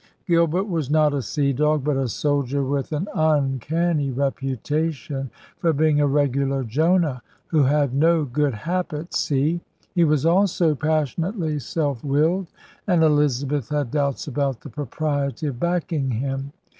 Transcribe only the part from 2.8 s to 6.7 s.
an uncanny reputation for being a regular